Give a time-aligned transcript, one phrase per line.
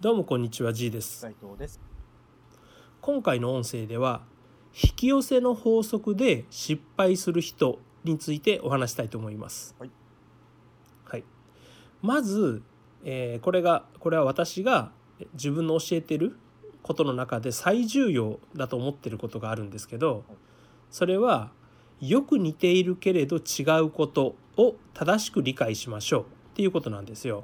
[0.00, 1.18] どうもこんにちは G です。
[1.22, 1.80] 斉藤です。
[3.00, 4.22] 今回の音声では
[4.72, 9.74] 引き寄せの法則で失敗する人についてお話したいと思います。
[9.76, 9.90] はい、
[11.04, 11.24] はい。
[12.00, 12.62] まず、
[13.02, 14.92] えーこれがこれは私が
[15.32, 16.38] 自分の教えてる
[16.84, 20.22] ことの中で最重要だと思ってることがあるんですけど
[20.92, 21.50] それは
[22.00, 27.42] よく似ているけれど違うことを正しく理解しましょうっていうことなんですよ。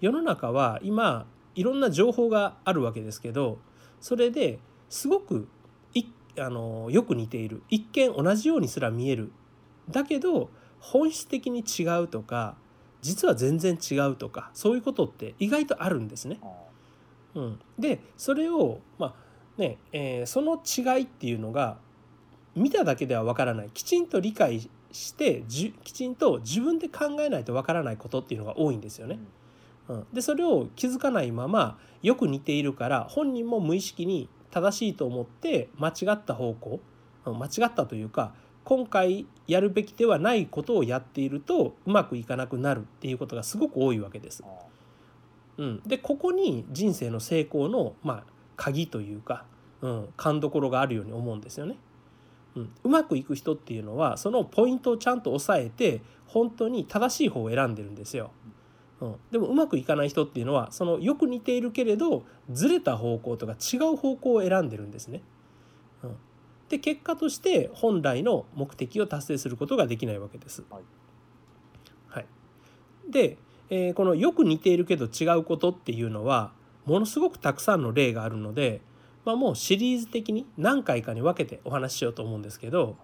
[0.00, 3.58] 世の中は今いろんな情報があるわけですけど
[4.00, 4.58] それで
[4.88, 5.48] すごく
[5.94, 6.04] い
[6.38, 7.62] あのよく似ている。
[7.68, 9.32] 一見同じようにすら見える。
[9.90, 12.56] だけど本質的に違うとか
[13.02, 16.38] 実は全然違うとかそういうことって意外とあるんですね。
[16.42, 16.68] あ
[17.34, 19.14] うん、でそれをまあ
[19.60, 21.78] ね、えーその違いっていうのが
[22.54, 23.70] 見ただけではわからない。
[23.70, 29.16] きちんと理解してじきちんと自分で考えないとわからないことっていうのが多いんですよーね。
[29.16, 29.26] うん、
[30.12, 36.80] でそれを気づかないままよく似ているから本人も無意識に正しいと思って間違った方向
[37.24, 44.50] うん間違ったというか今回やるべきではないことをやっているとうまくいかなくなるっていうことがすごく多いわけですあ。
[45.56, 48.24] うん、でここに人生の成功の、まあ、
[48.56, 49.44] 鍵というか、
[49.80, 51.76] うん、勘どころがあるように思うんですよね。
[52.56, 58.30] うん、うまくいく人っていうのはそのポイントをちゃんと押さえて本当に正しい方を選んでるんですよ。
[59.00, 65.22] うん、でもうまくいかない人っていうのはそのよく似ているけれどずれた方向とか違う方向を選んでるんですね。
[66.02, 66.16] うん、
[66.68, 70.64] で結果として本来の目的を達成することができないわけです。
[70.70, 70.82] はい。
[72.08, 72.26] はい、
[73.08, 73.38] で、
[73.70, 76.52] えーこのよく似ているけど違うことっていうのは
[76.84, 78.80] ものすごくたくさんの例があるので、
[79.24, 82.96] まあ、もうシリーズ的に何回かに分けてお話ししようと思うんですけど、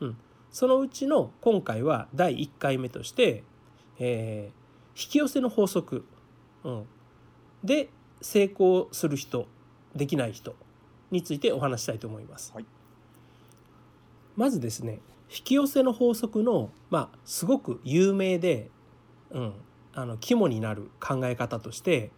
[0.00, 0.16] うん、
[0.50, 3.42] そのうちの今回は第1回目として、
[3.98, 4.65] えー引
[4.96, 6.04] き寄せの法則、
[6.64, 6.86] うん、
[7.62, 7.88] で
[8.22, 9.46] 成功する人
[9.94, 10.54] できない人
[11.10, 12.52] についてお話ししたいと思います。
[12.54, 12.66] はい
[14.36, 15.00] まずですね
[15.30, 18.70] 引き寄せの法則の、まあ、すごく有名で、
[19.30, 19.54] うん、
[19.94, 22.10] あの肝になる考え方として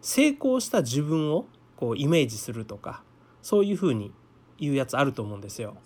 [0.00, 1.46] 成功した自分を
[1.76, 3.02] こうイメージするとか
[3.42, 4.10] そういうふうに
[4.58, 5.76] 言うやつあると思うんですよ。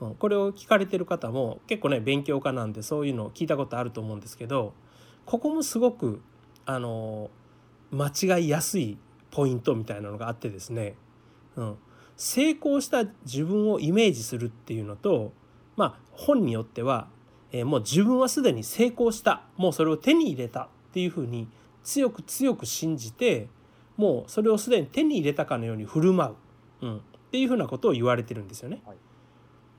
[0.00, 4.74] うんこれを聞かれてる方も結構ね勉強家なんでそういうのを聞いたことあると思うんですけど
[5.26, 6.22] ここもすごく
[6.64, 7.30] あの
[7.90, 8.96] 間違いやすい
[9.30, 10.94] ポイントみたいなのがあってですね、
[11.56, 11.76] うん、
[12.16, 15.32] 成功した自分をイメージするっていうのと
[15.76, 17.08] まあ本によっては、
[17.52, 19.42] えーもう自分はすでに成功した。
[19.56, 21.48] もうそれを手に入れたっていうふうに
[21.84, 23.48] 強く強く信じて
[23.96, 26.34] もうそれをすでに手に入れたかのように振る舞
[26.82, 27.00] う、うん、っ
[27.30, 28.82] ていうふうなことを言われてるんですよね。
[28.86, 28.96] はい。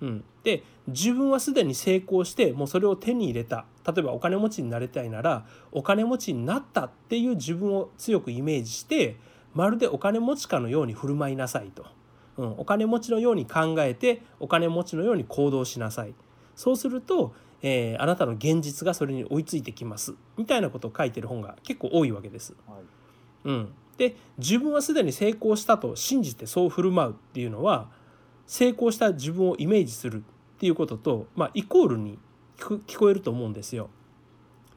[0.02, 3.66] うん、で自分はすでに成功してもうそれを手に入れた。
[3.85, 9.16] 例えばお金持ちになりたいならお金持ちになったっていう自分を強くイメージして
[9.53, 11.86] まるでお金持ちかのように振る舞いなさいと、
[12.38, 16.13] うん、お金持ちのように考えてお金持ちのように行動しなさい。
[16.56, 20.16] そうすると、えーあなたの現実がそれに追いついてきます。
[20.38, 22.56] みたいなことを書いてる本が結構多いわけです。
[22.68, 22.80] はい。
[23.46, 27.90] うん、で自分はすでに成功したと信じてそう振る舞うっていうのは
[28.47, 30.24] 成功した自分をイメージする
[30.56, 32.18] っていうことと、まあ、イコールに
[32.58, 33.90] 聞こ聞こえると思うんですよ。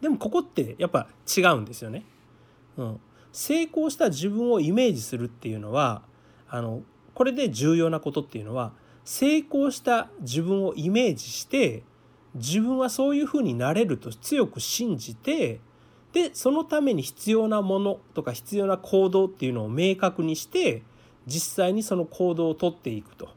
[0.03, 2.05] でもここってやっぱ違うんですよね。
[2.77, 3.01] うん、
[3.33, 6.03] 成功した自分をイメージするっていうのは
[6.49, 6.83] あの
[7.15, 8.73] これで重要なことっていうのは
[9.05, 11.83] 成功した自分をイメージして
[12.35, 15.61] 自分はそういうふうになれると強く信じて
[16.13, 20.83] でそのために必要なものとか必要な行動っていうのを明確にして
[21.27, 23.29] 実際にその行動をとっていくと、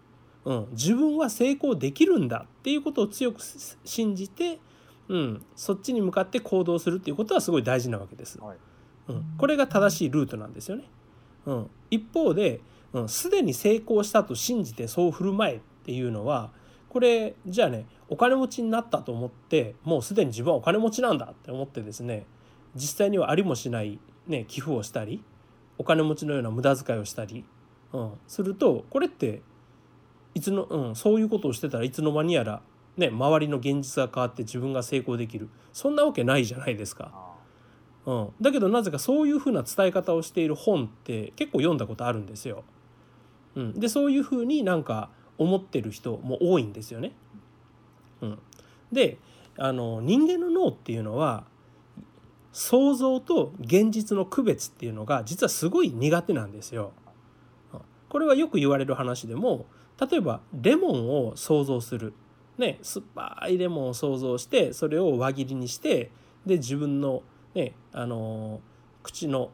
[0.46, 3.42] うん、自分は成功できるんだっていうことを強く
[3.86, 4.60] 信じて、
[5.08, 8.40] うん、そっちに向かって行動するっていうことはすごい大事なわけです。
[8.40, 8.58] はい
[9.10, 10.86] うん、これが正しいルートなんですよね。
[11.46, 12.62] うん、一方で、
[12.94, 16.52] うん、すでに成功したと信じてそう振る舞えっていうのは
[16.90, 22.26] これじゃあねお金持ちになったと思ってもうすでに自分はお金持ちなんだって思ってですね
[22.76, 25.24] 実際にはありもしない、ね、寄付をしたり
[25.78, 27.44] お金持ちのような無駄遣いをしたり、
[27.92, 29.42] うん、するとこれって
[30.36, 32.62] いつの、うん、そういうことをしてたらいつの間にやら、
[32.98, 37.12] ね、周りの現実が変わって自分が成功できるそんなわけないじゃないですか。
[37.14, 37.34] あ
[38.06, 42.64] うん、だけどなぜかそういうふうな伝え方をしている本って結構読んだことあるんですよ。
[43.56, 47.14] うん、でそういうふうになんか思ってる人も多いんですよね。
[48.22, 48.40] うん、
[48.92, 49.18] で
[49.58, 51.46] あの人間の脳っていうのは
[52.52, 56.92] 想像と現実の区別っていうのが実はすごい苦手なんですよ。
[56.98, 57.04] うん
[58.14, 59.66] これはよく言われる話でも
[60.00, 62.14] 例えばレモンを想像する、
[62.58, 66.12] ね、酸っぱいレモンを想像してそれを輪切りにして
[66.46, 67.24] で自分の、
[67.56, 68.60] ね、あの
[69.02, 69.52] 口の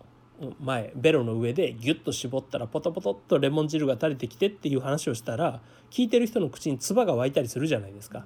[0.61, 8.25] 前ベロの上でギュッと絞ったらポトポトっとレモン汁が垂れてきてっていう話をしたら聞いてる人の口に唾が湧いたりするじゃないですか。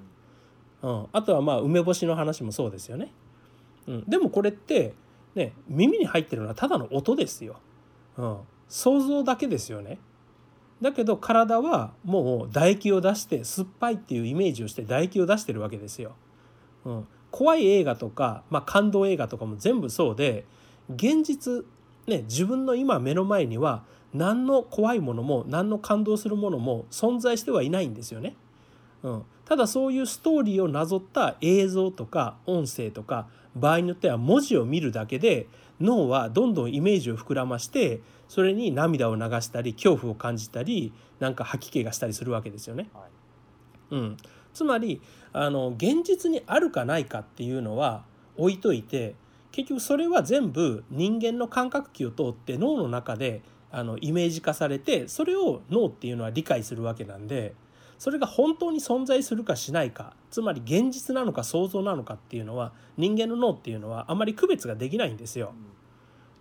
[0.83, 3.11] うん、あとはまあ梅干しの話もそうですよね。
[3.87, 4.93] うん、でもこれって
[5.33, 7.55] ね耳に入ってるのはただの音ですよ。
[8.17, 8.37] うん、
[8.67, 9.97] 想像だけですよね。
[10.83, 16.11] だけど体はもう唾液を出して酸っぱいっていうイメージをして唾液を出してるわけですよ。
[16.83, 20.45] うん、怖い映画とか、まあ、感動映画とかも全部そうで
[20.93, 21.63] 現実
[22.05, 28.35] ね自分の今目の前には何の怖いものも何の感動するものも存在してはいないんですよね。
[29.03, 35.47] うん、ただそういうストーリーをなぞった映像とか音声とか場合によっては文字を見るだけで
[35.79, 42.89] 脳はどんどんイメージを膨らましてそれに涙を流したり恐怖を感じたりなんか吐き気がしたりするわけですよね。
[42.93, 44.17] はい、うん、
[44.53, 45.01] つまり
[45.33, 48.03] あの現実にあるかないかっていうのは
[48.37, 49.15] 置いといて
[49.51, 53.41] 結局それは全部人間の感覚器を通って脳の中で
[53.71, 57.53] あのイメージ化されてそれを脳っていうのは理解するわけなんで
[58.03, 65.53] それが本当に存在するかしないかつまり現実なのか想像なのかっていうのは人間の脳っていうのはあまり区別ができないんですよ。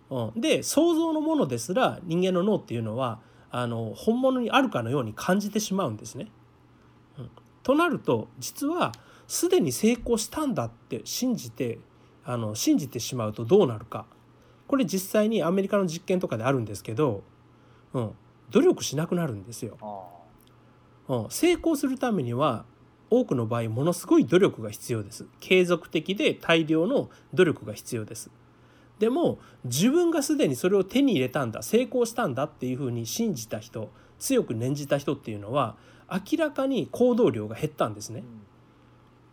[0.09, 6.27] うん、で想像のものですら人間の脳っていうのはあの本物にあるかのように感じてしまうんですね。
[7.17, 7.29] うん、
[7.63, 8.91] となると実は
[9.29, 11.79] すでに成功したんだって信じて
[12.25, 14.05] あの信じてしまうとどうなるか
[14.67, 17.23] これ実際にアメリカの実験とかであるんですけど、
[17.93, 18.11] うん、
[18.49, 19.77] 努力しなくなるんですよ。
[21.07, 22.65] うん、成功するためには
[23.09, 25.25] 多くの場合ものすごい努力が必要です。
[25.39, 28.31] 継続的で大量の努力が必要です。
[28.99, 35.75] でも自分がすでにそれを手に入れたんだ成功したんだっていうふうに信じた人強く念じた人っていうのは
[36.09, 38.23] 明らかに行動量が減ったんですね。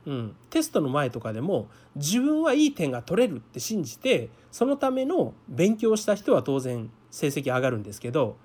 [0.07, 8.37] うん、テストの前とかでも自分はいい点が取れるって信じてそのための勉強した人は当然成績上がるんですけど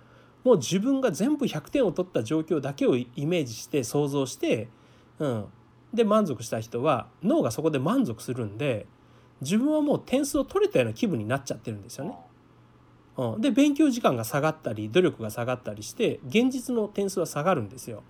[0.45, 4.69] もう自分が全部100点を取った状況だけをイメージして想像して、
[5.17, 5.45] うん、
[5.93, 8.85] で満足した人は脳がそこで満足するんで
[9.41, 12.15] 自分はもう点数を取れたような気分になっちゃってるんですよね。
[13.17, 18.03] うん、で勉強時間が下がったり努力が下がったりして現実の点数は下がるんですよ。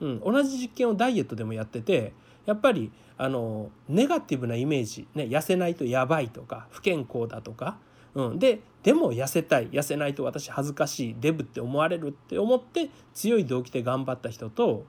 [0.00, 2.14] うん、同じ実験をダイエットでもやってて
[2.46, 7.78] やっぱりあのネガティブなイメージ、ね、痩せないとやばいとか不健康だとか、
[8.16, 9.68] うん、ででも痩せたい。
[9.68, 14.86] 痩せないと私恥ずかしいデブって思われるって思って強い動機で頑張った人と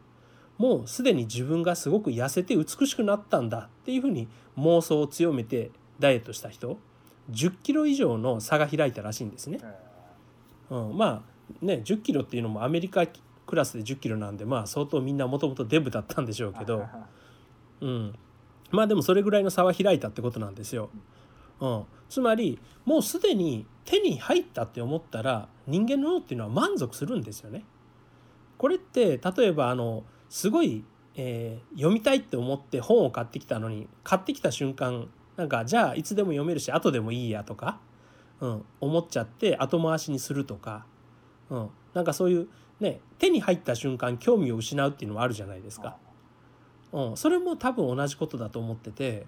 [0.57, 4.27] もうすでに自分がすごく痩せて美しくなったんだっていうふうに
[4.57, 6.77] 妄想を強めてダイエットした人
[7.31, 9.59] 10キロ以上の差が開いたらしいんですね。
[10.69, 11.23] うん、ま
[11.61, 16.85] あね10キロっていうのもアメリカクラスで10キロなんでまあ相当みんなもともとデブだったんでしょうけど、
[17.81, 18.15] うん、
[18.71, 20.89] まあでもそれぐらいの差は開いたってことなんですよ。
[21.59, 27.63] うん、つまりもうすでに手に入ったって思ったら人間の脳っていうのは満足するんですよね。
[28.57, 30.83] これって例えばあのすごい、
[31.15, 37.79] えー、読みたいって思って本を買ってきたのに買ってきた瞬間なんかじゃあいつでも読めるし後でもいいやとか、
[38.41, 40.85] うん、思っちゃって後回しにするとか、
[41.49, 42.47] うん、なんかそういう
[42.79, 45.97] ね手に入った瞬間興味を失うっていうのもあるじゃないですか。
[46.91, 49.27] うん、それも多分同じことだと思ってて、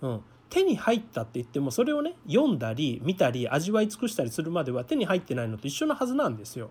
[0.00, 0.22] うん、
[0.52, 6.68] 手に入ったって言ってもそれをね読んだり見たり味わい尽くしたりするまでは手に入ってないのと一緒のはずなんですよ。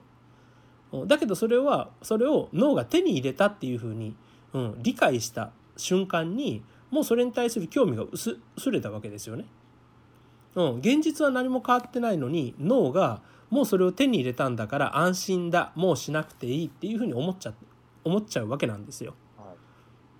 [1.07, 4.15] だけどそれはそれを脳が手に入れたっていうふうに、
[4.53, 8.37] うん、理解した瞬間にもうそれに対する興味が薄
[8.69, 9.45] れたわけですよね。
[10.53, 17.53] うん、現実は何も変わってないのに脳がもうそれを手に入れたんだから安心だもうしなくていいっていうふうに思っちゃ
[18.03, 19.15] 思っちゃうわけなんですよ。
[19.37, 19.45] は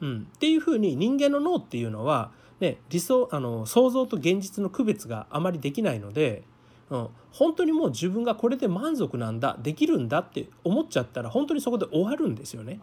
[0.01, 6.44] い、うん、っていうふうに人間の脳っていうのは、ね、理想あの想像と現実の区別があまりできないので、
[6.91, 12.80] うん、本当にもう自分がこれで満足なんだできるんだって思っちゃったら本当にそこで終わるんですよね。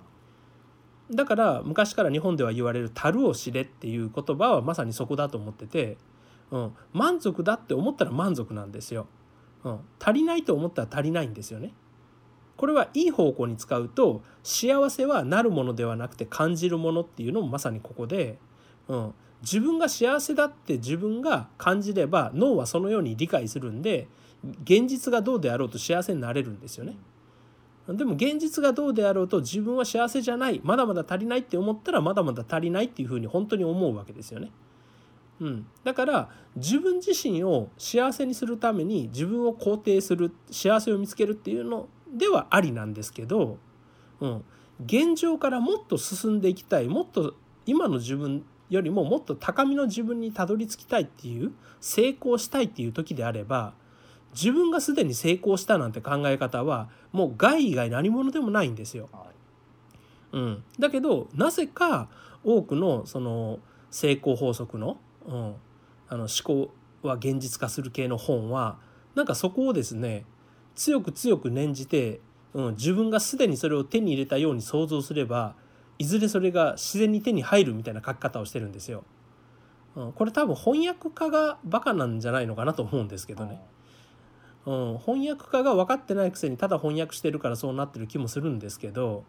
[1.12, 5.96] だから昔から日本では言われる「樽を知れ」っていう言葉はまさにそこだと思ってて、
[6.50, 9.06] うん、満足だって思ったら満足なんですよ。
[9.62, 11.72] うん、足りないと思ったら足りないんですよね。
[12.56, 18.38] これはいい方向に使うと幸せはなるものではなくて感じるものっていうのもまさにここで、
[18.88, 24.08] うん、自分が幸せだって自分が感じれば脳はそのように理解するんで
[24.64, 26.96] 現実がどうであろうと幸せになれるんですよね。
[27.88, 34.50] でも現実がどうであろうと自分は幸せじゃないまだまだ足りないって思ったらまだまだ足りないっていうふうに本当に思うわけですよね。
[35.40, 43.58] うん、だから自分自身を幸せにするために自分を肯定する幸せを見つけるっていうのではありなんですけど、
[44.20, 44.44] うん、
[44.84, 47.34] 現状からもっと進んでいきたいもっと
[47.66, 53.72] 今の自分よりももっと高みの自分にたどり着きたいっていう成功したいっていう時であれば
[54.34, 59.08] 自分がすでに成功したなんて考え方はもう害以外何者でもないんですよ。
[59.12, 59.26] は
[60.32, 60.36] い。
[60.36, 62.08] うん、だけどなぜか
[62.44, 63.60] 多くのその
[63.90, 65.54] 成功法則の,、うん、
[66.08, 66.70] あの思考
[67.02, 68.78] は現実化する系の本は
[69.14, 70.26] なんかそこをですね
[70.74, 72.20] 強く強く念じて、
[72.52, 75.54] うん、自分がすでにそれを手に入れたように想像すれば
[75.98, 79.04] いずれそれが自然に手に入るみたいな書き方をしてるんですよ。
[79.96, 83.60] うん、これ多分翻訳家がバカなんじゃないのかなと思うんですけどね。
[84.66, 89.24] うん、翻訳家が分かってないくせにただ翻訳してるからそうなってる気もするんですけど、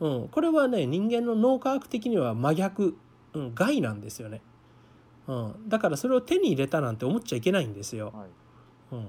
[0.00, 2.96] うん、これはね人間の脳科学的には真逆、
[3.34, 4.42] うん、害なんですよね、
[5.28, 8.12] うん、だからそれを手に入れたなんて思っちゃいけないんですよ。
[8.12, 8.28] はい
[8.92, 9.08] うん、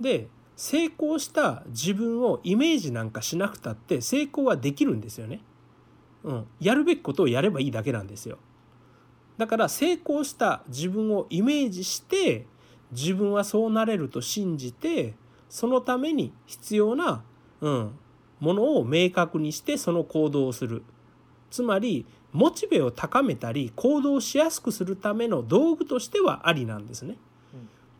[0.00, 5.40] で成功した自分をイメージなんかしなくたって成功はできるんですよね。
[6.26, 8.38] うん、やるべきことをやればいいだけなんですよ。
[9.38, 12.46] だから成功した自分をイメージして
[12.90, 15.14] 自分はそうなれると信じて
[15.48, 17.22] そのために必要な、
[17.60, 17.98] うん、
[18.40, 20.82] ものを明確にしてその行動をする
[21.50, 27.16] つまりモチベを高めたり行動しやすくするための道具としてはありなんですね。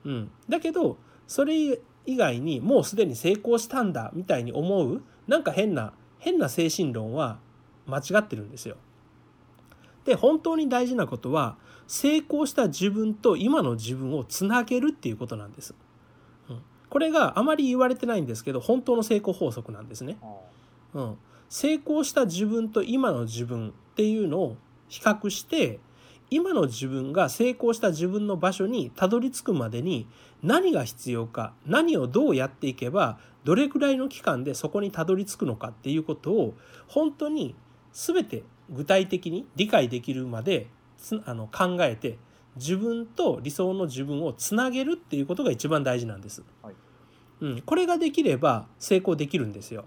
[0.04, 7.38] うん、だけどそれ以外にもうすでに成功したんだみたいに思うなんか変な変な精神論は
[7.86, 8.76] 間違ってるんですよ。
[10.04, 11.56] で本当に大事なことは
[11.88, 15.74] 成功した自分と今の自分をつなげるっていうことなんです。
[16.48, 20.16] うん、これがあまり言われてないんですけど本当の成功法則なんですね。
[20.94, 21.16] うん、
[21.48, 24.56] 成功した自分と今の自分っていうのを
[24.88, 25.80] 比較して
[26.30, 30.08] 今の自分が成功した自分の場所にたどり着くまでに
[30.42, 36.54] 何が必要か何をどうやっていけばどれくらいの期間でそこにたどり着くのかっていうことを
[36.88, 37.54] 本当に
[37.96, 40.68] 全て具体的に理解できるまで
[41.24, 42.18] あの考えて
[42.56, 46.42] 自分と理想の自分をつなげるっていうことが一番大事なんです。
[46.62, 46.74] はい。
[47.40, 49.86] うん、これができれば成功できるんですよ。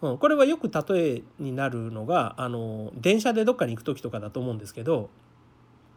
[0.00, 5.10] うん、これはよく例えになるのがあの電車でどっかに行く時とかだと思うんですけど、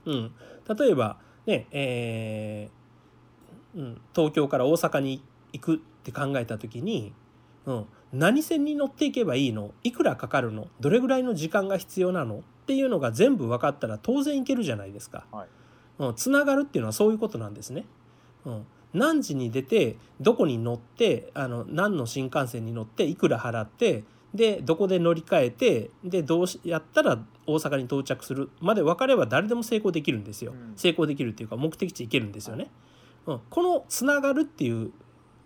[0.05, 0.31] うん、
[0.77, 7.13] 例えばね、えーうん、東京から大阪に行くって考えた時に、
[7.65, 9.71] うん、何線に乗っていけばいいの？
[9.83, 10.67] いくらかかるの？
[10.79, 12.35] どれぐらいの時間が必要なの？
[12.37, 15.25] っていうのが全部分かったら当然いけるじゃないですか。
[15.31, 15.47] はい。
[15.99, 17.85] うん、つながるっていうのはそういうことなんですね。
[18.45, 24.03] うん、何時に出てどこに乗ってあの何の新幹線に乗っていくら払って
[24.33, 28.49] でどこで乗り換えてでどうやったら大阪に到着する？
[28.59, 30.73] まで分かれば誰でも成功できるんですよ、うん。
[30.75, 32.69] 成功できるっていうか目的地行けるんですよね、
[33.25, 34.91] うん、このつながるっていう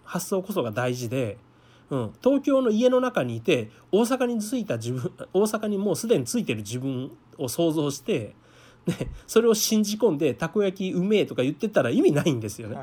[0.04, 1.38] 発想こそが大事で、
[1.90, 8.36] うん、東京の家の中にいて大阪に着いた自分 大阪にもうすでに着いてる自分を想像して、
[8.86, 12.78] ね、それを信じ込んでたこ焼きうめえとか言ってたら意味ないんですよね。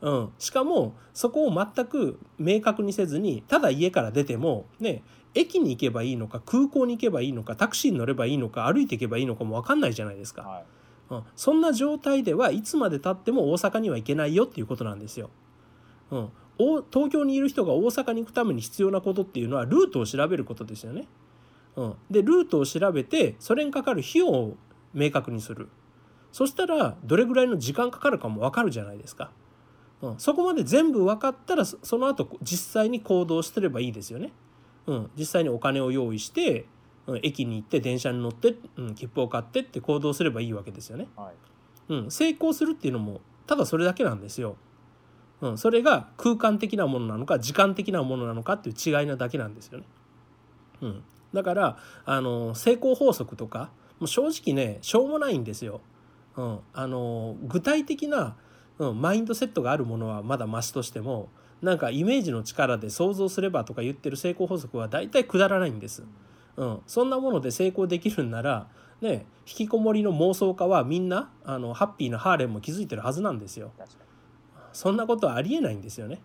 [0.00, 5.02] うん、しかもそこを全く明確にせずにただ家から出てもね
[5.34, 10.64] 駅に行けばいいのか空港に行けばいいのかタクシーに乗ればいいのか歩いていけばいいのかも分かんないじゃないですか、はい。
[11.10, 15.30] うん、そんな状態ではいつまでたっても大阪には行けないよっていうことなんですよ。
[16.10, 21.06] うん、お東京にいる人が大阪に行くために必要なことっていうのはルートを調べることですよね。
[21.76, 24.56] うん、でルートを調べてそれにかかる費用を
[24.92, 25.68] 明確にする
[26.32, 29.30] そしたらどれぐらいの時間かかるかも分かるじゃないですか。
[30.02, 34.32] うん、そこまで全部分かったらそその後実際に行動してればいいですよね。
[34.86, 36.66] うん、実際にお金を用意して、
[37.06, 41.08] うん、駅に行って電車に乗って、うん、切符を買ってって行動すればいいわけですよね。
[41.16, 41.48] はい
[41.92, 44.56] うん、成功するっていうのもただそれだけなんですよ。
[45.40, 49.84] うん、それが空間的なものなのか時間的なものなのかっていう違いなだけなんですよね。
[50.82, 51.02] うん、
[51.32, 55.80] だからあの成功法則とかもう正直ねしょうもないんですよ。
[56.36, 58.36] うん、あの具体的な、
[58.78, 61.28] うん、マインドセットがあるものはまだマシとしても
[61.62, 66.04] なんかイメージの力で想像すればとか言ってる成功法則は大体くだらないんです。
[66.56, 68.66] うん、そんなもので成功できるんなら
[69.00, 73.72] ね引きこもりの妄想家はみんなあのハッピーなハーレムも気づいてるはずなんですよ。
[74.72, 76.20] そんなことはありえないんですよね。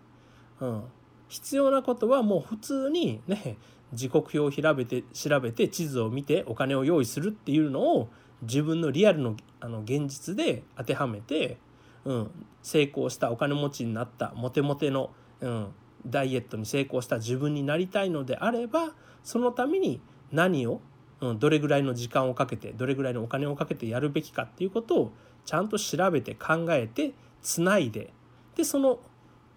[0.60, 0.84] うん、
[1.28, 3.56] 必要なことはもう普通にね
[3.92, 8.08] 時刻表を調べて調べて地図を見てお金を用意するっていうのを
[8.42, 11.58] 自分のリアルのあの現実で当てはめて、
[12.04, 12.30] うん、
[12.62, 15.10] 成功したお金持ちになったモテモテの、
[15.40, 15.68] うん、
[16.06, 20.80] ダイエットに成功した自分になりたいのであればそのために何を、
[21.20, 25.12] うん、どれぐらいの時間をかけてどれぐらいのお金をかけてやるべきかっていうことを
[25.46, 28.12] ちゃんと調べて考えてつないで
[28.56, 29.00] でその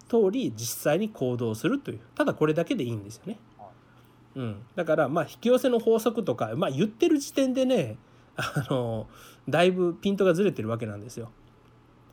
[0.08, 3.38] 通り実際に行動するというただこれだけでいいんですよね。
[4.34, 7.96] うん、だからまあ引き寄せの法則とか、まあ、言ってる時点でね
[8.36, 9.08] あの
[9.48, 11.30] だいぶピントがずれてるわけなんですよ。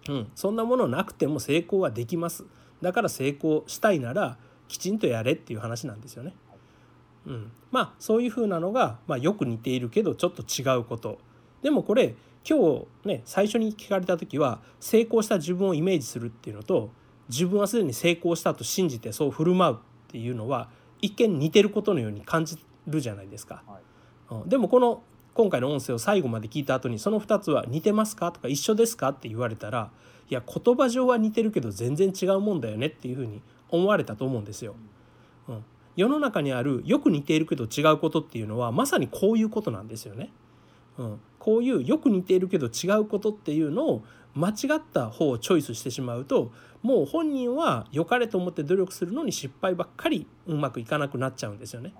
[0.09, 2.45] うん、そんなものなくても成功はできます
[2.79, 4.37] だから成功したいなら
[4.67, 6.33] きちんとやれっていう話なんですよね。
[7.25, 11.19] うん、まあそういうふうなのが、まあ、よく似ているけどちょっと違うこと
[11.63, 12.15] でもこれ
[12.47, 16.91] 今日ね最初に聞かれた時は成功した自分をイメージするっていうのと
[17.27, 20.69] 自分はすでに成功したと信じてそう振る舞うっていうのは
[21.01, 23.63] 一見似てることのように感じるじゃないですか。
[24.27, 25.01] はい、でもこの
[25.33, 29.91] 今回の音声を最後まで聞いた後にその2つは似てますかとか一緒ですかって言われたら
[30.29, 34.75] いや言葉上は似てるけど全然違うもんだよねっていうふうに思われたと思うんですよ。
[35.47, 40.31] うん、世の中にあるよく似ているけど違うことっていうのはまさにこういうことなんですよね。
[40.97, 51.93] うん、こういうよく似ているけど違うことっていうのを間違った方をチョイスしてしまうともう本人は良かれと思って努力するのに失敗ばっかりうまくいかなくなっちゃうんですよね。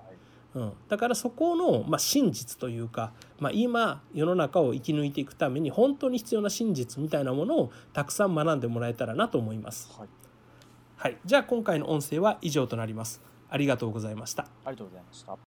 [0.54, 9.90] うん、だからそこの、まあ、真実というか、まあ、今世の中を生き抜いていくために本当に必要な真実みたいなものをたくさん学んでもらえたらなと思います。
[9.98, 10.08] はい、
[10.96, 13.20] はい、じゃあ今回の音声は以上となります。
[13.50, 14.44] ありがとうございました。
[14.64, 15.45] ありがとうございました。